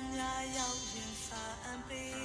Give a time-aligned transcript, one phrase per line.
[0.00, 2.20] ညာညာရောက်ရင်စာအံပေး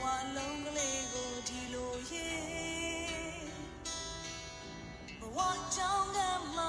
[0.00, 3.50] ဝါလုံးကလေးကိုဒီလိုရေး
[5.20, 5.38] ဘဝ
[5.76, 6.18] ကြောင်းက
[6.56, 6.62] မှ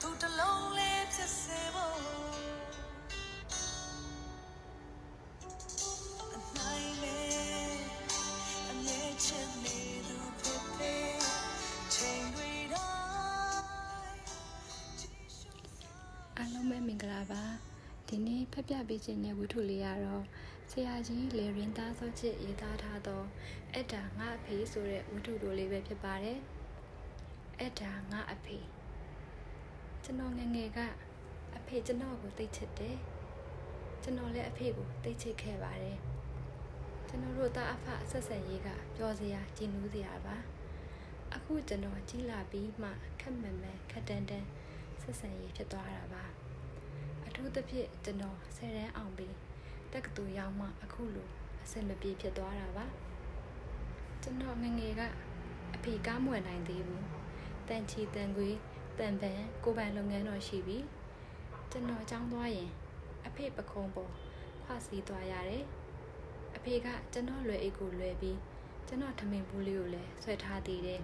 [0.00, 1.71] သူတလုံးလေးဖြစ်စေ
[18.92, 20.24] ပြပေးခြင်းတဲ့ဝတ္ထုလေးကတော့
[20.70, 23.22] ဆရာကြီးလေရင်သားစောချစ်ရေးသားထားသော
[23.74, 26.38] အတ္တာငါအဖေဆိုတဲ့ဝတ္ထုတိုလေးပဲဖြစ်ပါတယ်
[27.60, 28.58] အတ္တာငါအဖေ
[30.04, 30.78] ကျွန်တော်ငယ်ငယ်က
[31.56, 32.96] အဖေကျွန်တော်ကိုသိချစ်တယ်
[34.02, 35.98] ကျွန်တော်လည်းအဖေကိုသိချစ်ခဲ့ပါတယ်
[37.08, 40.36] ကျွန်တော်တို့သားအဖဆက်ဆက်ရေးကပျော်စရာကြည်နူးစရာပါ
[41.34, 42.88] အခုကျွန်တော်ကြီးလာပြီးမှ
[43.20, 44.48] ခက်မန်မန်ခက်တန်းတန်း
[45.02, 46.51] ဆက်ဆံရေးဖြစ်သွားတာပါအ
[47.44, 49.34] ထူးသဖြင့်ကျွန်တော်ဆယ်တန်းအောင်ပြီး
[49.92, 51.28] တက္ကသိုလ်ရောက်မှအခုလို
[51.64, 52.86] အဆင်မပြေဖြစ်သွားတာပါ
[54.22, 55.02] ကျွန်တော်ငယ်ငယ်က
[55.74, 57.04] အဖေကားမွေနိုင်သေးဘူး
[57.68, 58.48] တန်ချီတန်ခွေ
[58.98, 60.84] တန်ပန်ကိုပိုင်လုပ်ငန်းတော်ရှိပြီး
[61.70, 62.70] ကျွန်တော်အကြောင်းသွားရင်
[63.26, 64.12] အဖေပခုံးပေါ်
[64.64, 65.64] ခွစီသွားရတယ်
[66.56, 68.38] အဖေကကျွန်တော်လွယ်အိတ်ကိုလွယ်ပြီး
[68.86, 71.00] ကျွန်တော်ထမင်းဘူးလေးကိုလည်းဆွဲထားသေးတယ်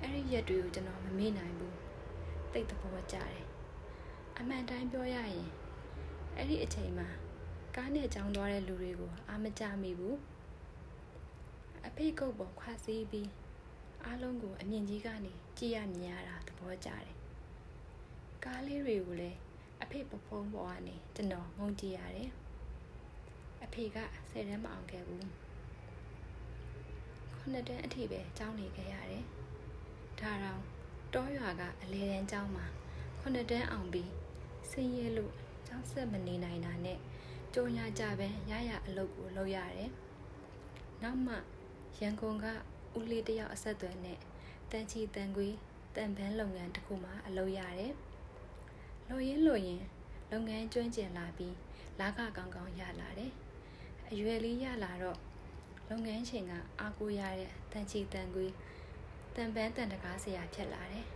[0.00, 1.76] အဲ့ဒီရက်တွေကိုကျွန်တော်မမေ့နိုင်ဘူး
[2.52, 3.41] တိတ်တဘောကြတယ်
[4.44, 5.50] အမှန်တိုင်းပြောရရင်
[6.36, 7.08] အဲ့ဒီအချိန်မှာ
[7.76, 10.16] ကားနဲ့ကြောင်းသွားတဲ့လူတွေကိုအာမကြမိဘူး
[11.86, 13.28] အဖေကုတ်ပေါ်ခွာစီးပြီး
[14.04, 17.16] အားလုံးကိုအမြင့်ကြီးကနေကြည့်ရမြင်ရတာသဘောကျတယ်
[18.44, 19.38] ကားလေးတွေကိုလည်း
[19.82, 22.30] အဖေပဖုံးပေါ်ကနေကျွန်တော်ငုံကြည့်ရတယ်
[23.64, 23.96] အဖေက
[24.30, 25.26] ဆယ်တန်းမအောင်ခဲ့ဘူး
[27.36, 29.24] ခုနှစ်တန်းအထိပဲကျောင်းနေခဲ့ရတယ်
[30.20, 30.60] ဒါတောင်
[31.14, 32.66] တောရွာကအလဲတန်းကျောင်းမှာ
[33.20, 34.10] ခုနှစ်တန်းအောင်ပြီး
[34.70, 35.32] ဆင်းရဲလို့
[35.66, 36.98] ကျောင်းဆက်မနေနိုင်တာနဲ့
[37.54, 39.90] ကြုံရကြပဲရရအလုပ်ကိုလုပ်ရတယ်
[41.02, 41.34] နောက်မှ
[42.00, 42.46] ရန်ကုန်က
[42.98, 44.18] ဦးလေးတယောက်အဆက်အသွယ်နဲ့
[44.70, 45.48] တန်ချီတန်ခွေ
[45.96, 47.94] တန်ပန်းလုပ်ငန်းတစ်ခုမှာအလုပ်ရတယ်
[49.08, 49.82] လို့ရင်းလို့ရင်
[50.32, 51.56] လုပ်ငန်းကျွမ်းကျင်လာပြီး
[52.00, 53.32] လာကကောင်းကောင်းရလာတယ်
[54.10, 55.18] အရွယ်လေးရလာတော့
[55.90, 58.46] လုပ်ငန်းချိန်ကအားကိုးရတဲ့တန်ချီတန်ခွေ
[59.36, 61.06] တန်ပန်းတန်တကားဆရာဖြစ်လာတယ်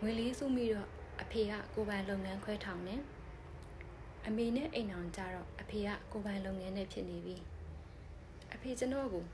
[0.00, 3.02] ငွေလေးစုမိတော့ အဖေကကိုပိုင်လုပ်ငန်းခွဲထောင်တယ်
[4.26, 7.36] အမေနဲ့အိမ်အောင်ကြတော့အဖေကကိုပိုင်လုပ်ငန်းနဲ့ဖြစ်နေပြီ
[8.54, 9.24] အဖေကျွန်တော်ကို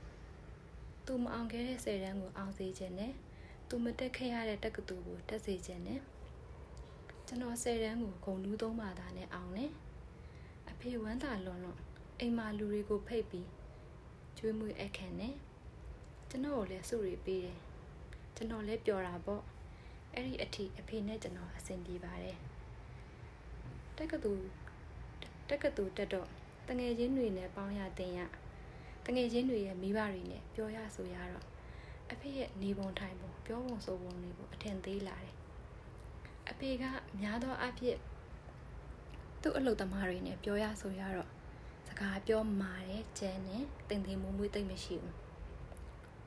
[1.05, 3.13] သူမအောင်ခဲ့တဲ့ဆယ်တန်းကိုအောင်စေခြင်းနဲ့
[3.69, 5.99] သူမတက်ခဲ့ရတဲ့တက္ကသိုလ်ကိုတက်စေခြင်းနဲ့
[7.27, 9.71] ကျွန်တော်ဆယ်တန်းကိုဂုံလူးသုံးပါတာနဲ့အောင်တယ်
[10.69, 11.79] အဖေဝမ်းသာလွန်လွန်
[12.19, 13.47] အိမ်မှာလူတွေကိုဖိတ်ပြီး
[14.37, 15.35] ကျွေးမွေးအခန့်နဲ့
[16.29, 17.59] ကျွန်တော်ကိုလည်းစုရီပေးတယ်
[18.35, 19.43] ကျွန်တော်လည်းပျော်တာပေါ့
[20.15, 22.37] အဲ့ဒီအထိအဖေနဲ့ကျွန်တော်အဆင်ပြေပါတယ်
[23.97, 24.45] တက္ကသိုလ်
[25.49, 26.29] တက္ကသိုလ်တက်တော့
[26.67, 28.19] တငယ်ချင်းတွေနဲ့ပေါင်းရတင်ရ
[29.05, 31.45] တငယ်ချင်းတွေရဲ့မိဘတွေနဲ့ပြောရဆိုရတော့
[32.11, 35.35] အဖေရဲ့နေပုံထိုင်ပုံပြောပုံဆိုပုံတွေကိုအထင်သေးလာတယ်
[36.49, 36.83] အဖေက
[37.19, 37.99] များသောအားဖြင့်
[39.41, 41.29] သူ့အလုပ်သမားတွေနဲ့ပြောရဆိုရတော့
[41.87, 45.15] စကားပြောမာတယ်ကျန်းတယ်တင်တင်မွေးမွေးသိမ့်မရှိဘူး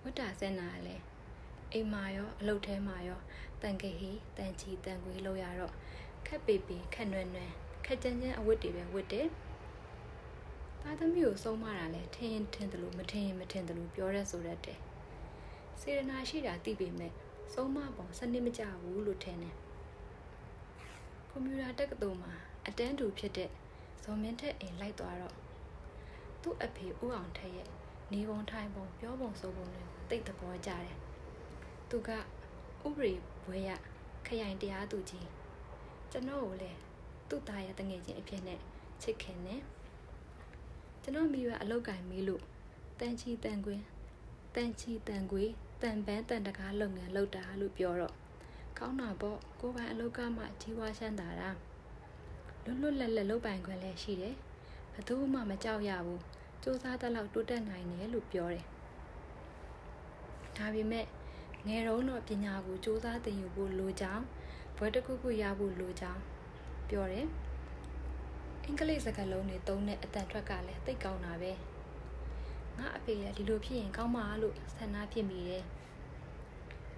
[0.03, 1.05] ဝတ္တာစင်နာကလည်း
[1.73, 3.21] အိမ်မာရောအလုပ်ထဲမှာရော
[3.65, 5.73] တန်ကေဟီတန်ချီတန်ခွေလို့ရတော့
[6.27, 7.51] ခက်ပေပေခက်နွယ်နွယ်
[7.87, 9.27] ခက်ကြမ်းကြမ်းအဝတ်တွေပဲဝတ်တယ်။
[10.81, 14.79] သားသမီးကိုဆုံးမတာလဲထင်းထင်းတယ်လို့မထင်းရင်မထင်းတယ်လို့ပြောရဲဆိုတတ်တယ်။
[15.81, 17.13] စေရနာရှိတာသိပေမဲ့
[17.53, 19.55] ဆုံးမပုံစနစ်မကြဘူးလို့ထင်တယ်။
[21.31, 22.33] ကွန်ပျူတာတက္ကသိုလ်မှာ
[22.67, 23.51] အတန်းတူဖြစ်တဲ့
[24.05, 25.35] ဇော်မင်းထက်အိမ်လိုက်သွားတော့
[26.43, 27.69] သူ့အဖေဦးအောင်ထက်ရဲ့
[28.13, 30.97] နေပုံထိုင်ပုံပြောပုံဆိုပုံတွေတိတ်သဘောကျတယ်။
[31.91, 32.11] သူက
[32.87, 33.15] ဥပရိ
[33.45, 33.71] ဘွဲရ
[34.27, 35.29] ခရိုင်တရားသူကြီး
[36.11, 36.79] ကျွန်တော်ကိုလည်း
[37.29, 38.59] သူ့သားရဲ့တငယ်ချင်းအဖြစ်နဲ့
[39.03, 39.57] ချစ်ခင်နေ
[41.03, 42.43] ကျွန်တော်မိဘအလောက်ကင်မေးလို့
[43.01, 43.85] တန်ချီတန်ကွင်း
[44.55, 45.51] တန်ချီတန်ကွေး
[45.83, 48.15] တန်ပန်းတန်တကားလုပ်ငန်းလုပ်တာလို့ပြောတော့
[48.79, 51.51] ကောင်းတာပေါ့ကိုပိုင်အလောက်ကမှကြီးဝါရှမ်းတာတာ
[52.65, 54.35] လွတ်လွတ်လပ်လပ်လုပ်ပိုင်ခွင့်လည်းရှိတယ်
[54.93, 56.23] ဘယ်သူမှမကြောက်ရဘူး
[56.63, 58.65] စူးစမ်းတဲ့လောက်တိုးတက်နိုင်တယ်လို့ပြောတယ်
[60.57, 61.07] ဒါပေမဲ့
[61.67, 64.25] ငယ်တုန်းတော့ပညာကိုစူးစမ်းသင်ယူဖို့လိုကြောင်း
[64.77, 66.21] ဘွဲတစ်ခုခုရဖို့လိုကြောင်း
[66.89, 67.27] ပြောတယ်
[68.65, 71.53] အင်္ဂလိပ်စကားလုံးတွေသုံးတဲ့အတန်ထွက်ကလည်းသိကောင်းတာပဲ
[72.79, 75.65] ငါအဖေရဒီလိုဖြစ်ရင်ကောင်းပါလို့ဆန္ဒဖြစ်မိတယ်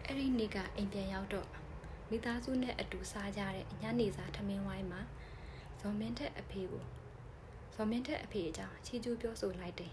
[0.04, 1.48] အဲ့ဒီနေ့ကအိမ်ပြန်ရောက်တော့
[2.10, 5.00] မိသားစုနဲ့အတူစားကြတဲ့ညနေစာထမင်းဝိုင်းမှာ
[5.80, 6.84] ဇော်မင်းထက်အဖေကို
[7.74, 9.92] ဇော်မင်းထက်အဖေအကြောင်းချီကျူးပြောဆိုလိုက်တယ်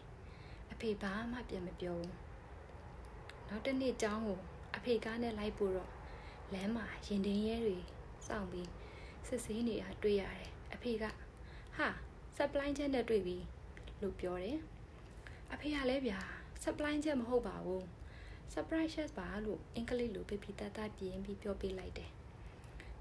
[0.72, 2.16] အဖေဘာမှပြန်မပြောဘူး
[3.48, 4.40] နောက်တစ်နေ့ကျောင်းကို
[4.76, 5.92] အဖေကားနဲ့လိုက်ပို့တော့
[6.54, 7.78] လမ်းမှာရင်တင်ရဲတွေ
[8.28, 8.70] စောင့်ပြီး
[9.28, 11.04] စစ်ဆေးနေတာတွေ့ရတယ်အဖေက
[11.78, 11.88] ဟာ
[12.38, 13.38] supply chain နဲ့တွေ့ပြီ
[14.02, 14.60] လို့ပြောတယ်
[15.54, 16.20] အဖေကလည်းဗျာ
[16.64, 17.84] supply chain မဟုတ်ပါဘူး
[18.54, 22.12] surprise ပါလို့အင်္ဂလိပ်လိုပြပြတတ်တတ်ပြင်းပြီးပြောပြလိုက်တယ်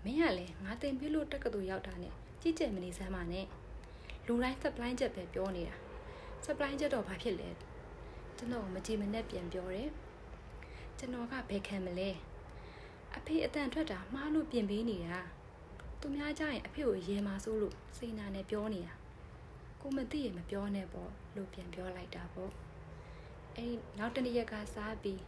[0.05, 3.47] မင်းကလည်းငါတင်ပြလို့တက္ကသိုလ်ရောက်တာနဲ့ကြည့်ကြမနေစမ်းပါနဲ့
[4.27, 5.77] လူတိုင်း supply ချက်ပဲပြောနေတာ
[6.45, 7.49] supply ချက်တော့ဘာဖြစ်လဲ
[8.37, 9.89] ကျွန်တော်မကြည့်မနဲ့ပြန်ပြောတယ်
[11.05, 12.11] ကျွန်တော်ကဘယ်ခံမလဲ
[13.17, 15.21] အဖေအတန်ထွက်တာမှားလို့ပြင်ပေးနေတာ
[16.01, 18.95] သူများကြရင်အဖေကိုရေမာဆိုးလို့စိတ်နာနဲ့ပြောနေတာ
[19.81, 22.53] ကိုမသိရင်မပြောနဲ့ပေါ့လို့ပြန်ပြောလိုက်တာပေါ့
[23.57, 25.21] အဲ့နောက်တနေ့ရက်ကစားပြီး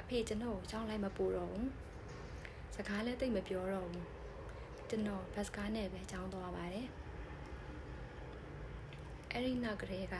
[0.00, 1.70] အဖေကျွန်တော်ကိုကြောင်းလိုက်မပို့တော့ဘူး
[2.74, 4.06] စကားလည်းတိတ်မပြောတော့ဘူး
[4.88, 6.88] ကျွန်တော်ဘတ်စကားနဲ့ပဲကြောင်းသွားပါတယ်
[9.32, 10.14] အဲ့ဒီနောက်ကလေးက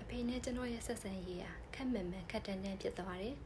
[0.00, 3.36] အဖေနဲ့ကျွန်တော်ရဲ့ဆက်ဆံရေးဟာခက်မှန်မှန်ခက်တန်းတန်းဖြစ်သွားတယ်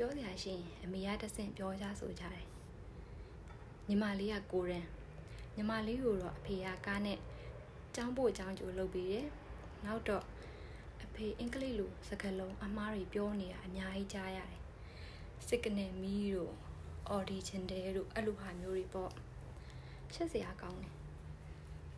[0.00, 2.46] ပြောစရာရှိရင်အမေကတဆင့်ပြောကြဆိုကြတယ်
[3.88, 4.86] ညီမလေးကကိုရန်
[5.56, 7.18] ညီမလေးကိုတော့အဖေကကားနဲ့
[7.96, 9.26] ចောင်းဖို့ចောင်းကျိုးလုပ်ပြီးတယ်
[9.84, 10.24] နောက်တော့
[11.04, 14.62] အဖေအင်္ဂလိပ်လိုစကားလုံးအမားတွေပြောနေတာအများကြီးကြားရတယ်
[15.46, 16.54] စစ်ကနေမီတို့
[17.08, 19.12] အော်ဒီချင်တယ်တို့အဲ့လိုဟာမျိုးတွေပေါ့
[20.14, 20.94] ရှက်စရာကောင်းတယ်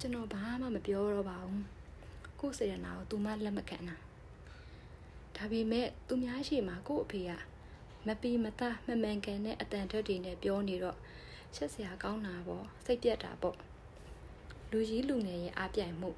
[0.00, 1.64] ကျွန်တော်ဘာမှမပြောတော့ပါဘူး
[2.40, 3.96] ကိုယ်စေရနာကိုသူမှလက်မခံတာ
[5.36, 7.32] ဒါပေမဲ့သူများရှိမှာကို့အဖေက
[8.06, 10.98] မပီမသားမမှန်ကန်တဲ့အတန်ထွက်တွေနဲ့ပြောနေတော့
[11.54, 13.56] ချက်စရာကောင်းတာပေါ့စိတ်ပြက်တာပေါ့
[14.70, 16.10] လူကြီးလူငယ်ရဲ့အားပြိုင်မှု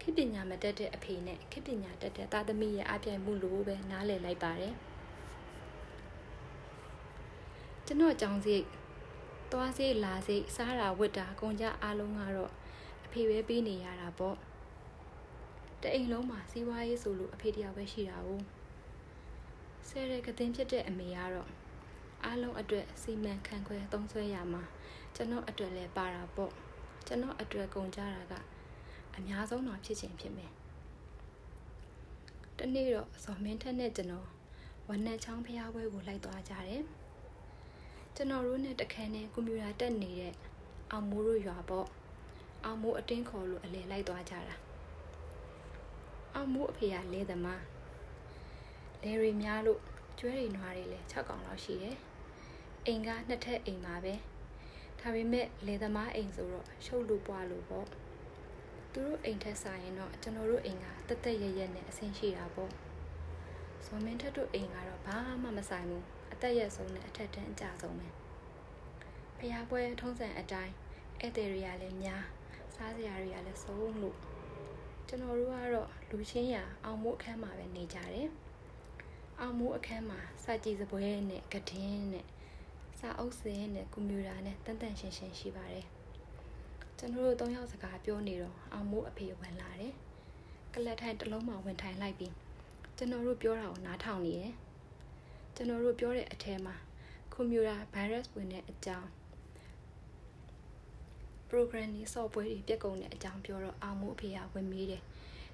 [0.00, 4.74] ခေပညာမတက်တဲ့အဖေနဲ့ခေပညာတက်တဲ့သားသမီးရဲ့အားပြိုင်မှုလို့ပဲနားလည်လိုက်ပါတယ်
[7.86, 8.64] ကျွန်တော်ကြောင်စိတ်
[9.52, 12.52] သွားစိတ်လာစိတ်စားတာဝတ်တာကုန်ကြအားလုံးကတော့
[13.04, 14.36] အဖေပဲပြီးနေရတာပေါ့
[15.82, 18.42] တအိမ်လုံးမှာစီးပွားရေးဆိုလို့အဖေတယောက်ပဲရှိတာ ਉਹ
[19.88, 21.50] ဆဲရဲကတင်ဖြစ်တဲ့အမေကတော့
[22.24, 24.62] အားလုံးအတွက်စီမံခန့်ခွဲသုံးဆွဲရမှာ
[25.14, 26.52] ကျွန်တော်အတွက်လည်းပါတာပေါ့
[27.06, 28.34] ကျွန်တော်အတွက်ကုန်ကြတာက
[29.16, 30.50] အများဆုံးတော့ဖြစ်ချင်းဖြစ်မယ်
[32.58, 34.28] တနေ့တော့ဇော်မင်းထက်နဲ့ကျွန်တော်
[34.88, 36.82] ဝနက်ချောင်းဖျားပွဲကိုလိုက်သွားကြတယ်
[38.16, 40.34] ကျွန်တော်တို့နဲ့တခန်းနဲ့ကွန်ပျူတာတက်နေတဲ့
[40.90, 41.86] အောင်မိုးတို့ရွာပေါ့
[42.64, 44.56] အောင်မိုးအတင်းခေါ်လို့အလဲလိုက်သွားကြတာ
[46.34, 47.62] အောင်မိုးအဖေကလဲသမား
[49.04, 49.80] လဲရီများလို့
[50.18, 51.96] ကျွဲရီနွားတွေလည်း6កောင်လောက်ရှိတယ်။
[52.86, 54.14] အိမ်ကနှစ်ထပ်အိမ်ပါပဲ။
[55.00, 57.86] ဒါပေမဲ့လေသမားအိမ်ဆိုတော့ရှုပ်လို့ပွားလို့ပေါ့။
[58.92, 62.70] သူတို့အိမ်ထက်ဆိုင်ရင်တော့ကျွန်တော်တို့အိမ်ကတက်တက်ရရက်နဲ့အဆင်ရှိတာပေါ့။
[63.86, 66.02] ဇော်မင်းထက်တို့အိမ်ကတော့ဘာမှမဆိုင်ဘူး။
[66.32, 68.08] အသက်ရက်ဆုံးနဲ့အထက်တန်းအကြဆုံးပဲ။
[69.38, 70.72] ဖျားပွဲထုံးစံအတိုင်း
[71.20, 72.24] ဧည့်သည်တွေကလည်းများ
[72.74, 74.16] စားစရာတွေကလည်းစုံလို့
[75.08, 78.30] ကျွန်တော်တို့ကတော့လူချင်းရာအောင်မို့အခန်းမှာပဲနေကြတယ်။
[79.40, 82.26] အောင်မိုးအခန်းမှာစာကြည့်စပွဲနဲ့ကဒင်းနဲ့
[82.98, 85.86] စာအုပ်စင်းနဲ့ကွန်ပျူတာနဲ့တန်တန်ရှင်းရှင်းရှိပါတယ်
[86.98, 89.94] ကျွန်တော်တို့သုံးယောက်စကားပြောနေတော့အောင်မိုးအဖေဝင်လာတယ်
[90.74, 92.34] ကလတ်ထိုင်တစ်လုံးမှဝင်ထိုင်လိုက်ပြီး
[92.96, 94.52] ကျွန်တော်တို့ပြောတာကိုနားထောင်နေတယ်
[95.54, 96.76] ကျွန်တော်တို့ပြောတဲ့အထဲမှာ
[97.32, 99.08] ကွန်ပျူတာ virus ဝင်တဲ့အကြောင်း
[101.48, 105.02] programming software တွေပြက်ကုန်တဲ့အကြောင်းပြောတော့အောင်မိုးအဖေကဝင်မေးတယ်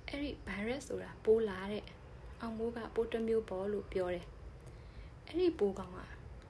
[0.09, 1.85] အဲ့ဒီ virus ဆိုတာပိုးလာတဲ့
[2.41, 4.27] အောင်မိုးကပိုးတစ်မျိုးပေါ်လို့ပြောတယ်။
[5.27, 5.99] အဲ့ဒီပိုးကောင်က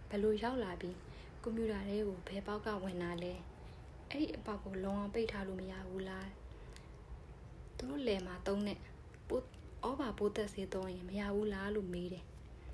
[0.08, 0.96] ဘယ်လိုရောက်လာပြီး
[1.42, 3.32] ကွန်ပျူတာထဲကိုဘယ်ပေါက်ကဝင်လာလဲ။
[4.10, 6.26] အဲ့ဒီအပေါက်ကိုလုံးအောင်ပိတ်ထားလို့မရဘူးလား။
[7.76, 8.78] သူတို့လယ်မှာတုံးတဲ့
[9.28, 9.44] ပိုး
[9.86, 12.24] ဩဘာပိုးသက်စေးသုံးရင်မရဘူးလားလို့မေးတယ်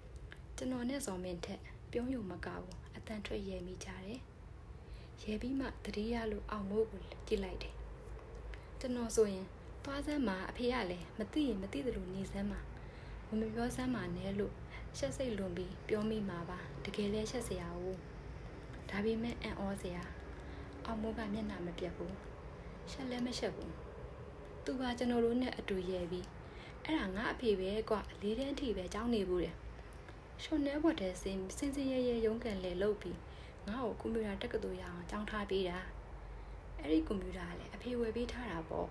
[0.56, 4.20] ။ကျွန်တော်နဲ့ဇော်မင်းထက်ပြုံးယုံမကဘူးအတန်ထွက်ရဲမိကြတယ်။
[5.22, 7.74] ရဲပြီးမှတတိယလို့အောင်မိုးကိုကြည့်လိုက်တယ်။
[8.80, 9.46] ကျွန်တော်ဆိုရင်
[9.84, 12.60] သွားစမ်းမှာအဖေကလည်းမသိရင်မသိသလိုနေစမ်းမှာ
[13.40, 14.52] မပြောစမ်းပါနဲ့လို့
[14.98, 17.98] ရှက်စိတ်လွန်ပြီးပြောမိမှာပါတကယ်လဲရှက်စရာဘူး
[18.90, 20.02] ဒါပေမဲ့အံ့ဩစရာ
[20.86, 22.14] အောင်မိုးကမျက်နှာမပြတ်ဘူး
[22.90, 23.72] ရှက်လဲမရှက်ဘူး
[24.64, 26.26] သူကကျွန်တော်တို့နဲ့အတူရဲပြီး
[26.84, 29.56] အဲ့ဒါငါအဖေပဲကွာလေးတန်းထိပဲကြောင်းနေဘူးတယ်
[30.42, 33.18] ရှုံနေဘတ်တဲ့စင်စင်စင်ရဲရဲရုံးကန်လေလုပ်ပြီး
[33.68, 35.78] ငါ့ကိုကွန်ပျူတာတက္ကသိုလ်ရအောင်ကြောင်းထားပေးတာ
[36.80, 38.88] အဲ့ဒီကွန်ပျူတာကလည်းအဖေဝယ်ပေးထားတာပေါ့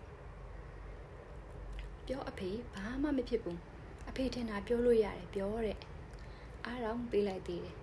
[2.07, 3.59] ပြောအဖေဘာမှမဖြစ်ဘူး
[4.09, 5.77] အဖေထင်တာပြောလို့ရတယ်ပြောတဲ့
[6.65, 7.75] အားတော့ပေးလိုက်သေးတယ်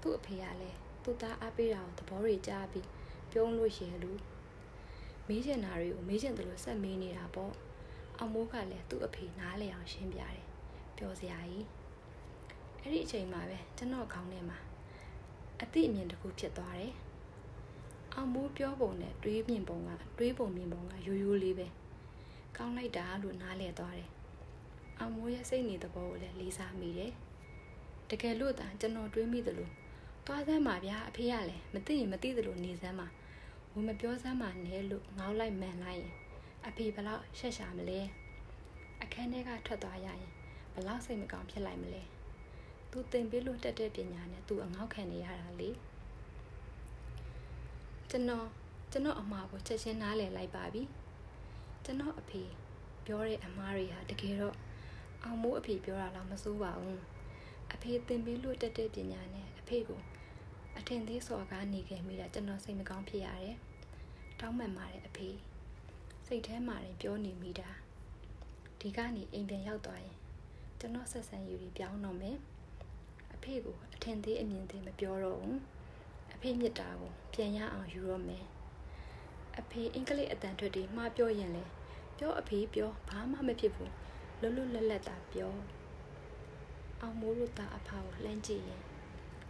[0.00, 2.88] သူ့အဖေကလည်းသူ့သားအားပေးတာကိုသဘောတွေကြားပြီး
[3.30, 4.12] ပြုံးလို့ရလူ
[5.28, 7.52] မေးချင်တာတွေကိုမေးချင်တယ်လို့ဆက်မေးနေတာပေါ့
[8.18, 10.44] အောင်မိုးကလည်းသူ့အဖေနားလေအောင်ရှင်းပြတယ်
[10.96, 11.66] ပြောစရာကြီး
[12.80, 14.58] အဲ့ဒီအချိန်မှာပဲကျွန်တော်ခေါင်းထဲမှာ
[15.62, 16.94] အသိအမြင်တစ်ခုဖြစ်သွားတယ်
[18.14, 21.66] အောင်မိုးပြောပုံနဲ့တွေးမြင်ပုံကတွေးပုံမြင်ပုံကရိုးရိုးလေးပဲ
[22.56, 24.08] ကောင်းလိုက်တာလို့နားလည်သွားတယ်
[24.98, 27.12] အောင်မိုးရဲ့စိတ်နေသဘောကိုလည်းလေးစားမိတယ်
[28.10, 29.70] တကယ်လို့သာကျွန်တော်တွေးမိသလို
[30.26, 33.06] သွားစမ်းပါဗျာအဖေကလည်းမသိရင်မသိသလိုနေစမ်းပါ
[33.72, 36.12] ဝင်မပြောစမ်းပါနဲ့လို့ငေါက်လိုက်မှန်လိုက်ရင်
[36.66, 38.00] အဖေဘလောက်ရှက်ရှာမလဲ
[39.02, 40.30] အခန်းထဲကထွက်သွားရရင်
[40.74, 42.02] ဘလောက်စိတ်မကောင်းဖြစ်လိုက်မလဲ
[42.90, 45.70] သူတင်ပေးလို့တက်တဲ့ပညာနဲ့သူအငေါက်ခံနေရတာလေ
[48.10, 48.46] ကျွန်တော်
[48.92, 50.82] ကျွန်တော်အမှားကိုချက်ချင်းနားလည်လိုက်ပါပြီ
[51.84, 52.42] ကျွန်တော်အဖေ
[53.06, 54.56] ပြောတဲ့အမှားတွေဟာတကယ်တော့
[55.24, 57.02] အောင်မိုးအဖေပြောတာတော့မစိုးပါဘူး
[57.74, 60.00] အဖေတင်ပေးလို့တက်တဲ့ပညာနဲ့အဖေကို
[60.78, 63.56] အထင်သေးစော်ကားနေခဲ့မိတာကျွန်တော်စိတ်မကောင်းဖြစ်ရတယ်
[64.40, 65.28] တောင်းပန်ပါတယ်အဖေ
[66.26, 67.70] စိတ်ထဲမှာရင်ပြောနေမိတာ
[68.80, 70.16] ဒီကနေအိမ်ပြန်ရောက်သွားရင်
[70.78, 72.36] ကျွန်တော်ဆက်ဆံယူပြီးပြောင်းတော့မယ်
[73.34, 75.58] အဖေကိုအထင်သေးအမြင်သေးမပြောတော့ဘူး
[76.34, 78.44] အဖေမြစ်တာကိုပြန်ရအောင်ယူတော့မယ်
[79.58, 81.64] အဖေအင်္ဂလိပ်အတန်ထွက်တွေမှားပြောရင်လေ
[82.18, 83.92] ပြောအဖေပြောဘာမှမဖြစ်ဘူး
[84.44, 85.54] လွတ်လွတ်လပ်လပ်သာပြော
[87.00, 88.82] အောင်မိုးတို့သားအဖာကိုလှမ်းကြည့်ရင်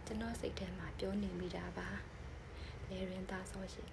[0.05, 1.89] ကျွန်တော်စိတ်ထဲမှာပြောနေမိတာပါ
[2.87, 3.83] လေရင်သားစောရှိ